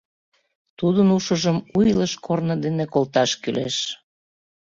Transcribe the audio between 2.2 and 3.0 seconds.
корно дене